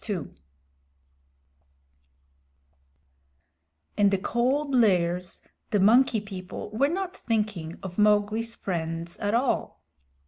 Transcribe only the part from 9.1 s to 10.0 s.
at all.